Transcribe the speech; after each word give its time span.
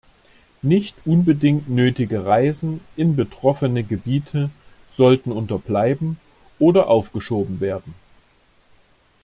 Nicht 0.63 0.97
unbedingt 1.05 1.69
nötige 1.69 2.25
Reisen 2.25 2.81
in 2.95 3.15
betroffene 3.15 3.83
Gebiete 3.83 4.49
sollten 4.87 5.31
unterbleiben 5.31 6.17
oder 6.57 6.87
aufgeschoben 6.87 7.59
werden. 7.59 7.93